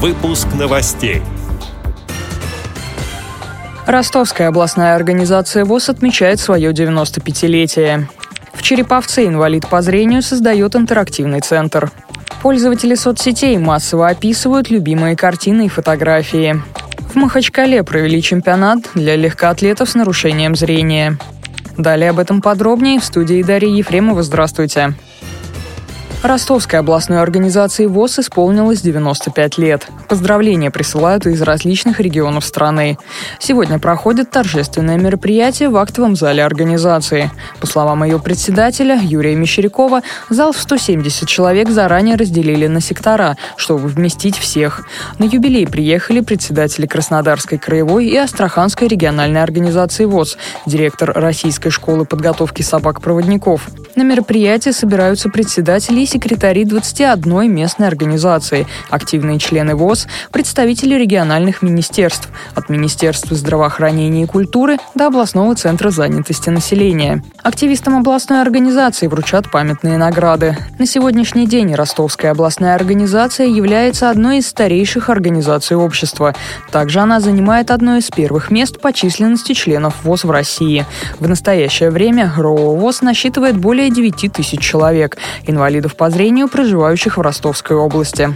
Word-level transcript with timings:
Выпуск 0.00 0.46
новостей. 0.56 1.22
Ростовская 3.84 4.46
областная 4.46 4.94
организация 4.94 5.64
ВОЗ 5.64 5.88
отмечает 5.88 6.38
свое 6.38 6.70
95-летие. 6.70 8.06
В 8.52 8.62
Череповце 8.62 9.26
инвалид 9.26 9.68
по 9.68 9.82
зрению 9.82 10.22
создает 10.22 10.76
интерактивный 10.76 11.40
центр. 11.40 11.90
Пользователи 12.42 12.94
соцсетей 12.94 13.58
массово 13.58 14.06
описывают 14.06 14.70
любимые 14.70 15.16
картины 15.16 15.66
и 15.66 15.68
фотографии. 15.68 16.62
В 17.12 17.16
Махачкале 17.16 17.82
провели 17.82 18.22
чемпионат 18.22 18.78
для 18.94 19.16
легкоатлетов 19.16 19.90
с 19.90 19.96
нарушением 19.96 20.54
зрения. 20.54 21.18
Далее 21.76 22.10
об 22.10 22.20
этом 22.20 22.40
подробнее 22.40 23.00
в 23.00 23.04
студии 23.04 23.42
Дарьи 23.42 23.76
Ефремова. 23.78 24.22
Здравствуйте. 24.22 24.94
Ростовской 26.22 26.80
областной 26.80 27.20
организации 27.22 27.86
ВОЗ 27.86 28.18
исполнилось 28.18 28.80
95 28.80 29.56
лет. 29.58 29.86
Поздравления 30.08 30.68
присылают 30.72 31.26
из 31.26 31.40
различных 31.42 32.00
регионов 32.00 32.44
страны. 32.44 32.98
Сегодня 33.38 33.78
проходит 33.78 34.32
торжественное 34.32 34.98
мероприятие 34.98 35.68
в 35.68 35.76
актовом 35.76 36.16
зале 36.16 36.44
организации. 36.44 37.30
По 37.60 37.68
словам 37.68 38.02
ее 38.02 38.18
председателя 38.18 38.98
Юрия 39.00 39.36
Мещерякова, 39.36 40.02
зал 40.28 40.52
в 40.52 40.58
170 40.58 41.28
человек 41.28 41.68
заранее 41.70 42.16
разделили 42.16 42.66
на 42.66 42.80
сектора, 42.80 43.36
чтобы 43.56 43.86
вместить 43.86 44.36
всех. 44.36 44.88
На 45.18 45.24
юбилей 45.24 45.68
приехали 45.68 46.20
председатели 46.20 46.86
Краснодарской 46.86 47.58
краевой 47.58 48.06
и 48.06 48.16
Астраханской 48.16 48.88
региональной 48.88 49.42
организации 49.42 50.04
ВОЗ, 50.04 50.36
директор 50.66 51.12
Российской 51.14 51.70
школы 51.70 52.04
подготовки 52.04 52.62
собак-проводников. 52.62 53.68
На 53.98 54.04
мероприятие 54.04 54.72
собираются 54.72 55.28
председатели 55.28 56.02
и 56.02 56.06
секретари 56.06 56.64
21 56.64 57.52
местной 57.52 57.88
организации, 57.88 58.68
активные 58.90 59.40
члены 59.40 59.74
ВОЗ, 59.74 60.06
представители 60.30 60.94
региональных 60.94 61.62
министерств, 61.62 62.28
от 62.54 62.68
Министерства 62.68 63.34
здравоохранения 63.34 64.22
и 64.22 64.26
культуры 64.26 64.76
до 64.94 65.08
областного 65.08 65.56
центра 65.56 65.90
занятости 65.90 66.48
населения. 66.48 67.24
Активистам 67.42 67.96
областной 67.96 68.40
организации 68.40 69.08
вручат 69.08 69.50
памятные 69.50 69.98
награды. 69.98 70.56
На 70.78 70.86
сегодняшний 70.86 71.48
день 71.48 71.74
Ростовская 71.74 72.30
областная 72.30 72.76
организация 72.76 73.48
является 73.48 74.10
одной 74.10 74.38
из 74.38 74.46
старейших 74.46 75.10
организаций 75.10 75.76
общества. 75.76 76.36
Также 76.70 77.00
она 77.00 77.18
занимает 77.18 77.72
одно 77.72 77.96
из 77.96 78.10
первых 78.10 78.52
мест 78.52 78.80
по 78.80 78.92
численности 78.92 79.54
членов 79.54 80.04
ВОЗ 80.04 80.22
в 80.22 80.30
России. 80.30 80.86
В 81.18 81.28
настоящее 81.28 81.90
время 81.90 82.32
РОО 82.36 82.76
ВОЗ 82.76 83.02
насчитывает 83.02 83.56
более 83.56 83.87
более 83.88 84.10
9 84.10 84.32
тысяч 84.32 84.60
человек, 84.60 85.16
инвалидов 85.46 85.96
по 85.96 86.10
зрению, 86.10 86.48
проживающих 86.48 87.16
в 87.16 87.20
Ростовской 87.20 87.76
области. 87.76 88.34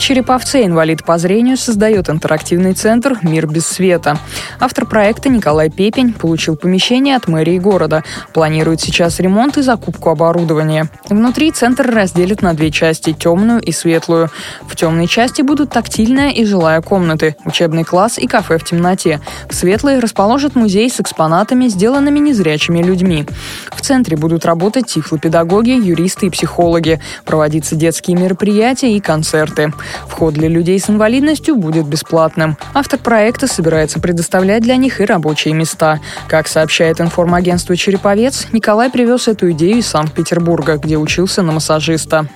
Череповце 0.00 0.64
инвалид 0.64 1.04
по 1.04 1.18
зрению 1.18 1.58
создает 1.58 2.08
интерактивный 2.08 2.72
центр 2.72 3.18
«Мир 3.20 3.46
без 3.46 3.66
света». 3.66 4.16
Автор 4.58 4.86
проекта 4.86 5.28
Николай 5.28 5.68
Пепень 5.68 6.14
получил 6.14 6.56
помещение 6.56 7.16
от 7.16 7.28
мэрии 7.28 7.58
города. 7.58 8.02
Планирует 8.32 8.80
сейчас 8.80 9.20
ремонт 9.20 9.58
и 9.58 9.62
закупку 9.62 10.08
оборудования. 10.08 10.88
Внутри 11.10 11.52
центр 11.52 11.86
разделит 11.86 12.40
на 12.40 12.54
две 12.54 12.70
части– 12.70 13.12
темную 13.18 13.60
и 13.60 13.72
светлую. 13.72 14.30
В 14.66 14.74
темной 14.74 15.06
части 15.06 15.42
будут 15.42 15.70
тактильная 15.70 16.30
и 16.30 16.46
жилая 16.46 16.80
комнаты, 16.80 17.36
учебный 17.44 17.84
класс 17.84 18.16
и 18.16 18.26
кафе 18.26 18.56
в 18.56 18.64
темноте. 18.64 19.20
В 19.50 19.54
светлой 19.54 19.98
расположат 19.98 20.56
музей 20.56 20.88
с 20.88 20.98
экспонатами, 20.98 21.68
сделанными 21.68 22.20
незрячими 22.20 22.82
людьми. 22.82 23.26
В 23.70 23.82
центре 23.82 24.16
будут 24.16 24.46
работать 24.46 24.86
тифлопедагоги, 24.86 25.70
юристы 25.70 26.26
и 26.26 26.30
психологи, 26.30 27.00
проводиться 27.26 27.76
детские 27.76 28.16
мероприятия 28.16 28.94
и 28.94 29.00
концерты. 29.00 29.74
Вход 30.08 30.34
для 30.34 30.48
людей 30.48 30.78
с 30.78 30.90
инвалидностью 30.90 31.56
будет 31.56 31.86
бесплатным. 31.86 32.56
Автор 32.74 32.98
проекта 32.98 33.46
собирается 33.46 34.00
предоставлять 34.00 34.62
для 34.62 34.76
них 34.76 35.00
и 35.00 35.04
рабочие 35.04 35.54
места. 35.54 36.00
Как 36.28 36.48
сообщает 36.48 37.00
информагентство 37.00 37.76
«Череповец», 37.76 38.46
Николай 38.52 38.90
привез 38.90 39.28
эту 39.28 39.50
идею 39.52 39.78
из 39.78 39.86
Санкт-Петербурга, 39.86 40.76
где 40.76 40.96
учился 40.96 41.42
на 41.42 41.52
массажиста. 41.52 42.26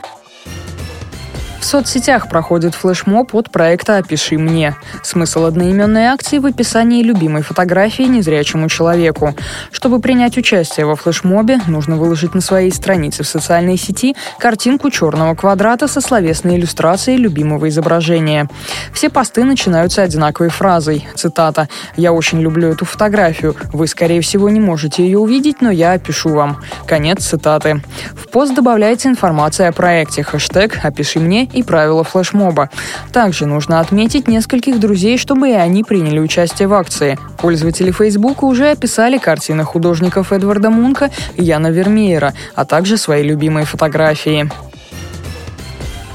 В 1.64 1.66
соцсетях 1.66 2.28
проходит 2.28 2.74
флешмоб 2.74 3.34
от 3.34 3.50
проекта 3.50 3.96
«Опиши 3.96 4.36
мне». 4.36 4.76
Смысл 5.02 5.46
одноименной 5.46 6.08
акции 6.08 6.36
в 6.36 6.44
описании 6.44 7.02
любимой 7.02 7.40
фотографии 7.40 8.02
незрячему 8.02 8.68
человеку. 8.68 9.34
Чтобы 9.72 9.98
принять 9.98 10.36
участие 10.36 10.84
во 10.84 10.94
флешмобе, 10.94 11.60
нужно 11.66 11.96
выложить 11.96 12.34
на 12.34 12.42
своей 12.42 12.70
странице 12.70 13.22
в 13.22 13.26
социальной 13.26 13.78
сети 13.78 14.14
картинку 14.38 14.90
черного 14.90 15.34
квадрата 15.34 15.88
со 15.88 16.02
словесной 16.02 16.56
иллюстрацией 16.56 17.16
любимого 17.16 17.66
изображения. 17.70 18.46
Все 18.92 19.08
посты 19.08 19.42
начинаются 19.42 20.02
одинаковой 20.02 20.50
фразой, 20.50 21.08
цитата 21.14 21.70
«Я 21.96 22.12
очень 22.12 22.42
люблю 22.42 22.68
эту 22.68 22.84
фотографию. 22.84 23.56
Вы, 23.72 23.86
скорее 23.86 24.20
всего, 24.20 24.50
не 24.50 24.60
можете 24.60 25.02
ее 25.02 25.18
увидеть, 25.18 25.62
но 25.62 25.70
я 25.70 25.92
опишу 25.92 26.28
вам». 26.28 26.58
Конец 26.86 27.24
цитаты. 27.24 27.82
В 28.12 28.28
пост 28.28 28.54
добавляется 28.54 29.08
информация 29.08 29.70
о 29.70 29.72
проекте, 29.72 30.22
хэштег 30.22 30.80
«Опиши 30.84 31.20
мне» 31.20 31.48
и 31.54 31.62
правила 31.62 32.04
флешмоба. 32.04 32.70
Также 33.12 33.46
нужно 33.46 33.80
отметить 33.80 34.28
нескольких 34.28 34.80
друзей, 34.80 35.18
чтобы 35.18 35.50
и 35.50 35.52
они 35.52 35.84
приняли 35.84 36.18
участие 36.18 36.68
в 36.68 36.74
акции. 36.74 37.18
Пользователи 37.38 37.90
Фейсбука 37.90 38.44
уже 38.44 38.70
описали 38.70 39.18
картины 39.18 39.64
художников 39.64 40.32
Эдварда 40.32 40.70
Мунка 40.70 41.10
и 41.36 41.44
Яна 41.44 41.68
Вермеера, 41.68 42.34
а 42.54 42.64
также 42.64 42.96
свои 42.96 43.22
любимые 43.22 43.66
фотографии. 43.66 44.50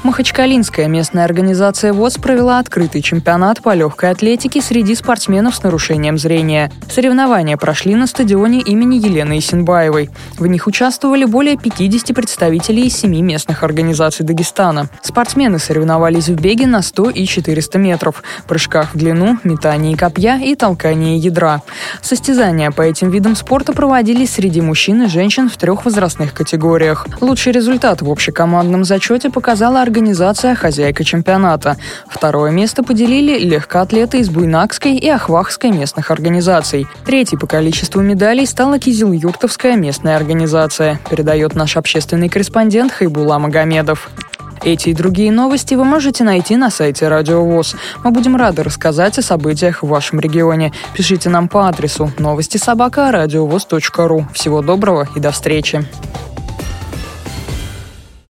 Махачкалинская 0.02 0.88
местная 0.88 1.26
организация 1.26 1.92
ВОЗ 1.92 2.14
провела 2.14 2.58
открытый 2.58 3.02
чемпионат 3.02 3.60
по 3.60 3.74
легкой 3.74 4.10
атлетике 4.10 4.62
среди 4.62 4.94
спортсменов 4.94 5.54
с 5.54 5.62
нарушением 5.62 6.16
зрения. 6.16 6.72
Соревнования 6.90 7.58
прошли 7.58 7.94
на 7.94 8.06
стадионе 8.06 8.60
имени 8.60 8.96
Елены 8.96 9.38
Исенбаевой. 9.38 10.08
В 10.38 10.46
них 10.46 10.66
участвовали 10.66 11.26
более 11.26 11.58
50 11.58 12.16
представителей 12.16 12.86
из 12.86 12.96
семи 12.96 13.20
местных 13.20 13.62
организаций 13.62 14.24
Дагестана. 14.24 14.88
Спортсмены 15.02 15.58
соревновались 15.58 16.28
в 16.28 16.40
беге 16.40 16.66
на 16.66 16.80
100 16.80 17.10
и 17.10 17.26
400 17.26 17.78
метров, 17.78 18.22
прыжках 18.48 18.94
в 18.94 18.96
длину, 18.96 19.36
метании 19.44 19.96
копья 19.96 20.38
и 20.38 20.54
толкании 20.54 21.18
ядра. 21.18 21.60
Состязания 22.00 22.70
по 22.70 22.80
этим 22.80 23.10
видам 23.10 23.36
спорта 23.36 23.74
проводились 23.74 24.30
среди 24.30 24.62
мужчин 24.62 25.02
и 25.02 25.08
женщин 25.08 25.50
в 25.50 25.58
трех 25.58 25.84
возрастных 25.84 26.32
категориях. 26.32 27.06
Лучший 27.20 27.52
результат 27.52 28.00
в 28.00 28.10
общекомандном 28.10 28.84
зачете 28.84 29.28
показала 29.28 29.82
организация 29.90 30.54
«Хозяйка 30.54 31.02
чемпионата». 31.02 31.76
Второе 32.08 32.52
место 32.52 32.84
поделили 32.84 33.40
легкоатлеты 33.40 34.20
из 34.20 34.30
Буйнакской 34.30 34.94
и 34.94 35.08
Ахвахской 35.08 35.72
местных 35.72 36.12
организаций. 36.12 36.86
Третий 37.04 37.36
по 37.36 37.48
количеству 37.48 38.00
медалей 38.00 38.46
стала 38.46 38.78
Кизил-Юртовская 38.78 39.74
местная 39.74 40.14
организация, 40.14 41.00
передает 41.10 41.56
наш 41.56 41.76
общественный 41.76 42.28
корреспондент 42.28 42.92
Хайбула 42.92 43.38
Магомедов. 43.38 44.10
Эти 44.62 44.90
и 44.90 44.94
другие 44.94 45.32
новости 45.32 45.74
вы 45.74 45.84
можете 45.84 46.22
найти 46.22 46.54
на 46.54 46.70
сайте 46.70 47.08
Радио 47.08 47.44
ВОЗ. 47.44 47.74
Мы 48.04 48.12
будем 48.12 48.36
рады 48.36 48.62
рассказать 48.62 49.18
о 49.18 49.22
событиях 49.22 49.82
в 49.82 49.88
вашем 49.88 50.20
регионе. 50.20 50.72
Пишите 50.94 51.30
нам 51.30 51.48
по 51.48 51.66
адресу 51.66 52.12
новости 52.18 52.58
собака 52.58 53.10
ру. 53.10 54.26
Всего 54.34 54.62
доброго 54.62 55.08
и 55.16 55.20
до 55.20 55.32
встречи. 55.32 55.84